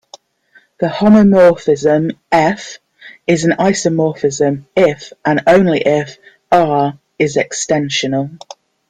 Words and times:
The 0.79 0.87
homomorphism 0.87 2.17
"F" 2.31 2.79
is 3.27 3.45
an 3.45 3.51
isomorphism 3.51 4.65
if 4.75 5.13
and 5.23 5.43
only 5.45 5.77
if 5.81 6.17
"R" 6.51 6.97
is 7.19 7.35
extensional. 7.35 8.35